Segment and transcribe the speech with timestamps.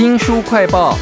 [0.00, 0.96] 新书快报：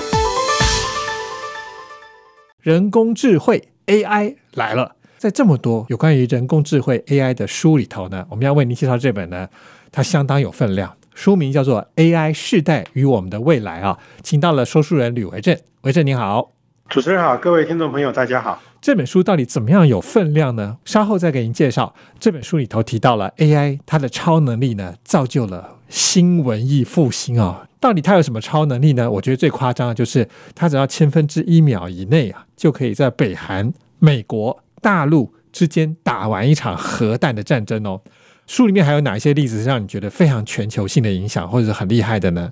[2.61, 4.97] 人工智慧 AI 来了。
[5.19, 9.49] 在这么多有关于人工智慧 AI 的书里头呢，我们要为您介绍这本呢，
[9.93, 10.97] 它相当有分量。
[11.15, 15.57] 书名叫做《AI 世代与我们的未来》啊，请到了说书人吕维正。
[15.83, 16.51] 维正您好，
[16.89, 18.59] 主持人好，各位听众朋友大家好。
[18.81, 20.79] 这本书到底怎么样有分量呢？
[20.87, 21.95] 稍后再给您介绍。
[22.19, 27.69] 这本书里头提到了 AI 它的超能力呢，造就了新文艺复兴啊。
[27.79, 29.11] 到底它有什么超能力呢？
[29.11, 38.01] 我觉得最夸张的就是它只要千分之一秒以内啊，就可以在北韩、美国、大陆之间打完一场核弹的战争哦。
[38.47, 42.51] 书里面还有哪一些例子是让你觉得非常全球性的影响，或者是很厉害的呢？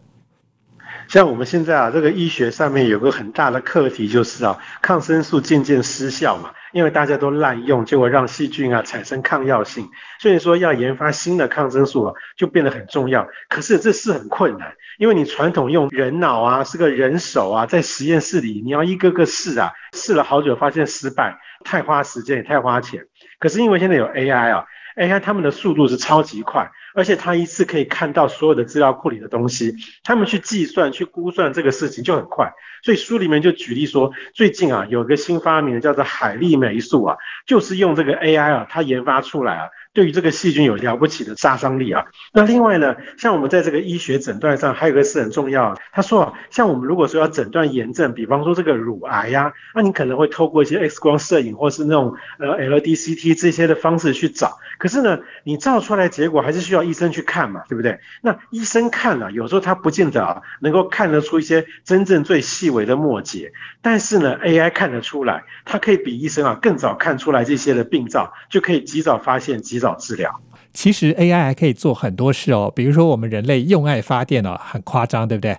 [1.09, 9.89] 像我们现在啊，这个医学上面有个很大的课题，就是啊，抗生素渐渐失效嘛，因为大家都滥用，结果让细菌啊产生抗药性，
[10.19, 13.29] 所以说要研发新的抗生素啊，就变得很重要。
[13.49, 23.07] 可是这是很困难，因为你传统用人脑啊，是个人手啊，在实验室里你要一个个试啊，试了好久发现失败，太花时间也太花钱。
[23.39, 24.65] 可是因为现在有 AI 啊
[24.97, 26.71] ，AI 他们的速度是超级快。
[26.97, 32.53] 而且他一次可以看到所有的资料库里的东西，他们去计算、去估算这个事情就很快。
[32.83, 39.69] 所以书里面就举例说，最近啊有个新发明的叫做海利霉素啊，就是用这个 AI 啊，它研发出来啊。
[39.97, 42.05] 对于这个细菌有了不起的杀伤力啊！
[42.35, 45.75] 那另外呢，像我们在这个医学诊断上，还有个是很重要。
[45.91, 54.59] 他说啊，像我们如果说要诊断炎症，比方说这个乳癌呀，那你可能会透过一些 X 光摄影或是那种呃 LDCT 这些的方式去找。
[54.77, 57.99] 可是呢，你照出来结果还是需要医生去看嘛，对不对？
[58.21, 69.86] 那医生看了，有时候他不见得啊能够看得出一些真正最细微的末节，但是呢，AI 看得出来，它可以比医生啊更早看出来这些的病灶，就可以及早发现，及早。
[69.87, 70.29] 找治疗，
[70.73, 75.57] 其实 AI 还可以做很多事哦，比如说我们人类用爱发电哦，很夸张，对不对？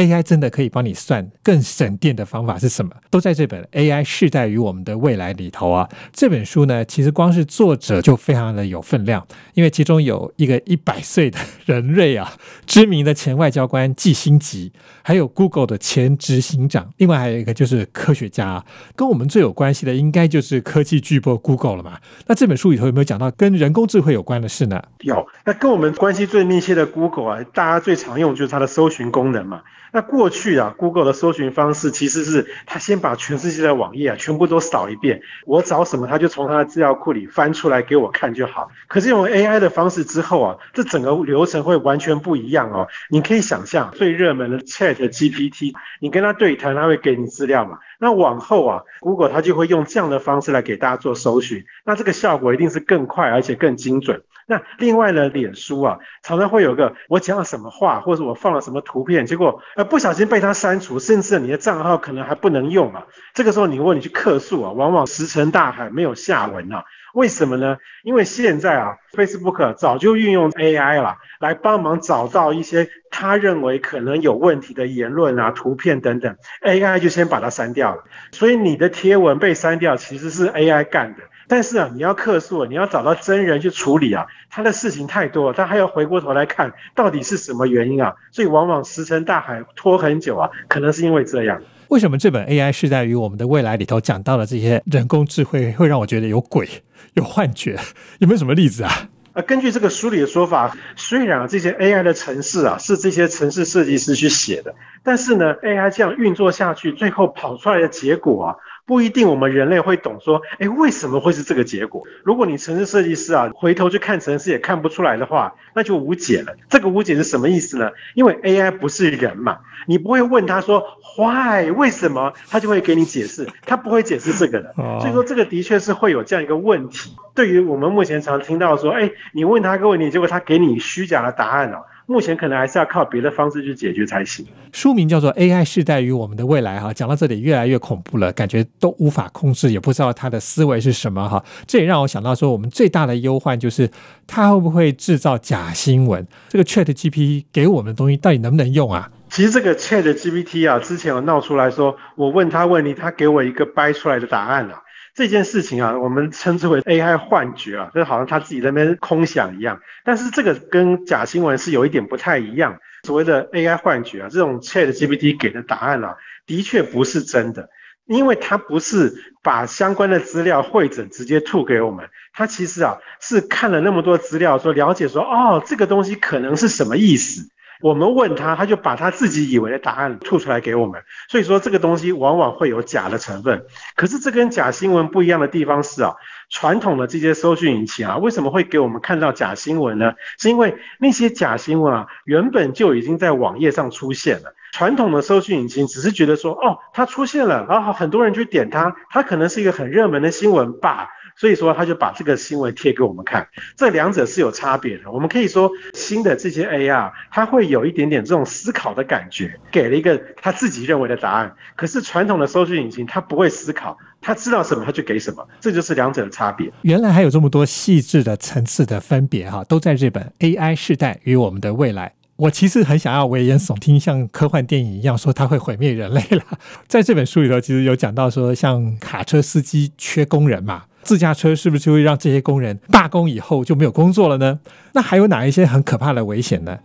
[0.00, 2.90] ？AI 真的可以帮你算更省电的方法是什么？
[3.10, 5.86] 都在这本《AI 世代与我们的未来》里头啊。
[6.10, 12.32] 这本书呢，其实光是作者就非常的有分量，因为其中有一个一百岁的人瑞啊，
[12.66, 14.72] 知名的前外交官季辛吉，
[15.02, 18.64] 还有 Google 的前执行长，另外还有一个就是科学家，
[18.96, 21.98] 跟我们最有关系的应该就是科技巨擘 Google 了嘛。
[22.26, 24.82] 那这本书里头有没有讲到跟人工智慧有关的事呢？
[25.00, 25.26] 有。
[25.44, 29.60] 那跟我们关系最密切的 Google 啊，大家最常用就是它的搜寻功能嘛。
[29.92, 38.70] 那过去啊，Google 的搜寻方式其实是他先把全世界的网页啊全部都扫一遍，我找什么他就从他的资料库里翻出来给我看就好。
[38.88, 42.86] 可是用 AI 的方式之后啊，这整个流程会完全不一样哦。
[43.08, 47.78] 你可以想象最热门的 Chat GPT，你跟他对谈，他会给你资料嘛？
[48.00, 54.22] 那往后啊，Google 它就会用这样的方式来给大家做搜寻，那这个效果一定是更快而且更精准。
[54.46, 63.06] 那另外呢，脸书啊，常常会有个我讲了什么话，或者我放了什么图片，结果呃不小心被他删除，甚至你的账号可能还不能用啊。
[63.34, 66.82] 这个时候你问你去客诉啊，往往石沉大海，没有下文啊。
[67.14, 67.76] 为什么呢？
[68.02, 78.04] 因为现在啊，Facebook 早就运用 AI 了，来帮忙找到一些他认为可能有问题的言论啊、图片等等，AI 就先把它删掉了。
[78.32, 81.22] 所以你的贴文被删掉，其实是 AI 干的。
[81.48, 91.60] 但是啊，你要客诉，你要找到真人去处理啊，他的事情太多，他还要回过头来看到底是什么原因啊，所以往往石沉大海拖很久啊，可能是因为这样。
[91.90, 96.68] 为什么这本 AI 是在于我们的未来里头讲到了这些人工智慧，会让我觉得有鬼、
[97.14, 97.76] 有幻觉？
[98.20, 99.08] 有没有什么例子啊？
[99.32, 108.54] 啊，根据这个书里的说法，虽然啊这些 AI 的城市啊是这些城市设计师去写的，但是呢，AI 这样运作下去，最后跑出来的结果啊。
[108.90, 112.02] 不一定我们人类会懂说，哎，为什么会是这个结果？
[112.24, 116.52] 如果你城市设计师啊，回头去看城市也看不出来的话，那就无解了。
[116.68, 117.88] 这个无解是什么意思呢？
[118.16, 120.82] 因为 AI 不是人嘛，你不会问他说
[121.16, 124.74] Why 为什么，他就会给你解释，他不会解释这个的。
[124.98, 127.14] 所以说这个的确是会有这样一个问题。
[127.32, 131.86] 对于我们目前常听到说，哎，你问他个问题，结果他给你虚假的答案了。
[132.10, 134.44] 目前可能还是要靠别的方式去解决才行。
[134.72, 141.40] 书名叫做《AI 世代与我们的未来》哈，讲到这里越来越恐怖了，感觉都无法控制，也不知道他的思维是什么哈。
[141.68, 143.88] 这也让我想到说，我们最大的忧患就是
[144.26, 146.26] 他会不会制造假新闻？
[146.48, 149.08] 这个 Chat GPT 给我们的东西到底能不能用啊？
[149.28, 154.82] 其实这个 Chat GPT 啊，之前有闹出来说，我问他问题，他给我一个掰出来的答案啊。
[155.14, 159.80] 这件事情啊，我们称之为 AI 幻觉啊，就好像他自己那边空想一样。
[160.04, 162.78] 但是这个跟假新闻是有一点不太一样。
[163.02, 166.16] 所谓的 AI 幻觉啊，这种 ChatGPT 给的答案啊，
[166.46, 167.70] 的确不是真的，
[168.06, 177.48] 因为它不是把相关的资料汇整直接吐给我们，它其实啊是看了那么多资料，说了解说哦，这个东西可能是什么意思。
[177.80, 181.02] 我们问他，他就把他自己以为的答案吐出来给我们。
[181.28, 183.64] 所以说这个东西往往会有假的成分。
[183.96, 186.14] 可是这跟假新闻不一样的地方是啊，
[186.50, 190.14] 传统的这些搜寻引擎啊，为什么会给我们看到假新闻呢？
[190.38, 194.54] 是因为那些假新闻啊，原本就已经在网页上出现了。
[194.72, 201.08] 传统的搜寻引擎只是觉得说，哦，它出现了，然后很多人去点它，它可能是一个很热门的新闻吧。
[201.36, 203.46] 所以说，他就把这个新闻贴给我们看，
[203.76, 205.10] 这两者是有差别的。
[205.10, 211.54] 我们可以说，新的这些 AI，它会有一点点这种思考的感觉，给了一个他自己认为的答案。
[211.76, 216.70] 可是传统的搜索引擎，它不会思考，它知道什么，它就给什么，这就是两者的差别。
[216.82, 222.14] 原来还有这么多细致的层次的分别哈，都在日本 AI 时代与我们的未来。
[222.36, 226.42] 我其实很想要危言耸听，像科幻电影一样说它会毁灭人类了。
[226.88, 230.84] 在这本书里头，其实有讲到说，像卡车司机缺工人嘛。
[231.02, 234.58] 自驾车是不是就会让这些工人罢工以后就没有工作了呢？
[234.92, 236.78] 那还有哪一些很可怕的危险呢？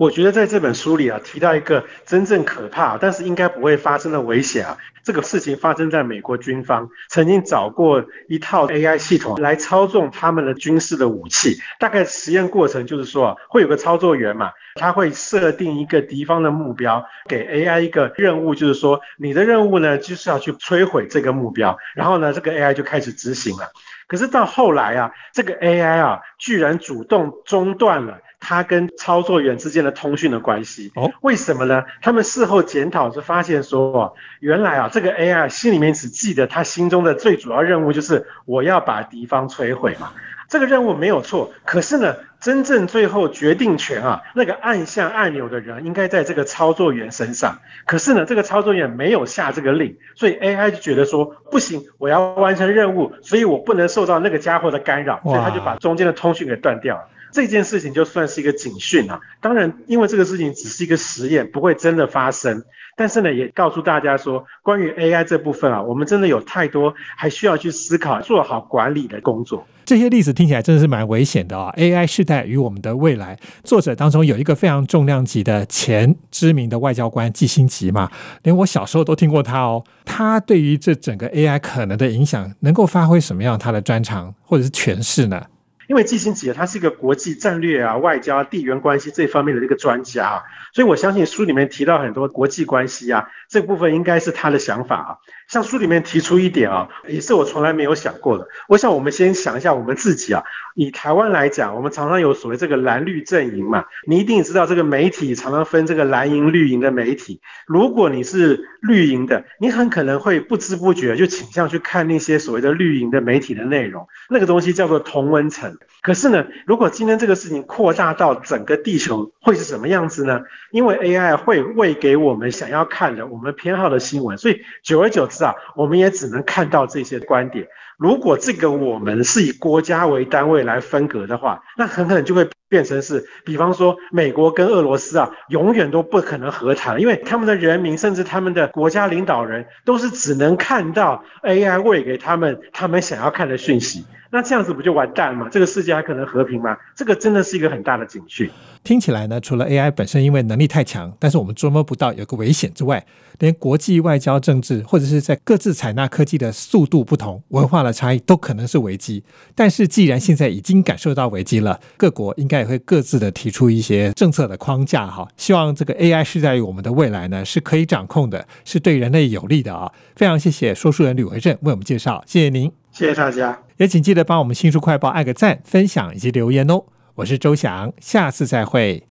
[0.00, 4.78] 我觉得在这本书里啊，提到一个真正可怕，但是应该不会发生的危险啊。
[5.04, 11.58] 这个事情发生在美国军方，曾经找过一套 AI 系统来操纵他们的军事的武器。
[11.78, 21.76] 大概实验过程就是说，会有个操作员嘛，他会设定一个敌方的目标，给 AI 一个任务，就是说你的任务呢，就是要去摧毁这个目标。
[21.94, 23.70] 然后呢，这个 AI 就开始执行了。
[24.06, 28.18] 可是到后来啊，这个 AI 啊，居然主动中断了。
[28.40, 31.84] 他跟操作员之间的通讯的关系哦，为什么呢？
[32.00, 40.10] 他们事后检讨是发现说，原来啊，这个 AI 心里面只记得他心中的最主要任务就是我要把敌方摧毁嘛，
[40.48, 41.52] 这个任务没有错。
[41.64, 47.58] 可是呢，真正最后决定权啊，那个按下按钮的人应该在这个操作员身上。
[47.84, 57.02] 可是呢，这个操作员没有下这个令，所以 AI 就觉得说不行，我要完成任务，所以我不能受到那个家伙的干扰，所以他就把中间的通讯给断掉了。
[57.32, 59.20] 这件事情就算是一个警讯啊！
[59.40, 62.62] 当然，因为这个事情只是一个实验，不会真的发生。
[62.96, 69.64] 但是呢，也告诉大家说，关于 AI 这部分啊，我们真的有太多还需要去思考、做好管理的工作。
[69.86, 78.10] 这些例子听起来真的是蛮危险的啊！AI 时代与我们的未来，作者当中有一个非常重量级的前知名的外交官季新吉嘛，
[78.42, 79.82] 连我小时候都听过他哦。
[80.04, 85.42] 他对于这整个 AI 可能的影响，能够发挥什么样他的专长或者是诠释呢？
[85.90, 90.42] 因为季新吉他是一个国际战略啊、外交、地缘关系这方面的一个专家啊，
[90.72, 95.18] 所以我相信书里面提到很多国际关系啊，这部分应该是他的想法啊。
[95.48, 98.46] 像书里面提出一点啊，也是我从来没有想过的。
[98.68, 100.44] 我想我们先想一下我们自己啊，
[100.76, 107.40] 以台湾来讲，我们常常有所谓这个蓝绿阵营嘛，你一定知道这个媒体常常分这个蓝营、绿营的媒体。
[107.66, 115.76] 如果你是绿营的，你很可能会不知不觉就倾向去看那些所谓的绿营的媒体的内容，那个东西叫做同温层。
[116.02, 120.40] 可是呢，如果今天这个事情扩大到整个地球，会是什么样子呢？
[120.70, 127.68] 因为 AI 会喂给我们想要看的、我们偏好的新闻，所以久而久之啊，我们也只能看到这些观点。
[128.00, 144.02] 如果这个我们是以国家为单位来分隔的话，那很可能就会变成是，比方说美国跟俄罗斯啊，永远都不可能和谈，因为他们的人民甚至他们的国家领导人都是只能看到 AI 喂给他们他们想要看的讯息。
[144.32, 145.48] 那这样子不就完蛋了吗？
[145.50, 146.76] 这个世界还可能和平吗？
[146.94, 148.48] 这个真的是一个很大的警讯。
[148.84, 153.04] 听起来呢，除了 AI 本身因为能力太强，但是我们捉摸不到有个危险之外，
[153.40, 159.22] 连国际外交政治或者是在各自采纳科技的速度不同、文化的差异都可能是危机。
[159.54, 165.28] 但是既然现在已经感受到危机了，各国应该也会各自的提出一些政策的框架哈。
[165.36, 169.90] 希望这个 AI 是在于我们的未来呢是可以掌控的，是对人类有利的啊！
[170.16, 173.58] 非常谢谢说书人吕维正为我们介绍，谢谢您，谢谢大家。
[173.78, 176.84] 也请记得帮我们新书快报按个赞、分享以及留言哦！
[177.16, 179.09] 我是周翔，下次再会。